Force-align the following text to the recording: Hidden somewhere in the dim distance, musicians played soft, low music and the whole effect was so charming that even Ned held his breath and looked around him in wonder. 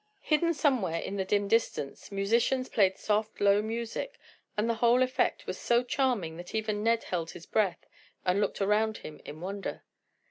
Hidden 0.21 0.55
somewhere 0.55 0.99
in 0.99 1.17
the 1.17 1.25
dim 1.25 1.47
distance, 1.47 2.11
musicians 2.11 2.69
played 2.69 2.97
soft, 2.97 3.39
low 3.39 3.61
music 3.61 4.17
and 4.57 4.67
the 4.67 4.73
whole 4.81 5.03
effect 5.03 5.45
was 5.45 5.59
so 5.59 5.83
charming 5.83 6.37
that 6.37 6.55
even 6.55 6.81
Ned 6.83 7.03
held 7.03 7.29
his 7.33 7.45
breath 7.45 7.85
and 8.25 8.41
looked 8.41 8.61
around 8.61 8.97
him 8.97 9.21
in 9.25 9.41
wonder. 9.41 9.83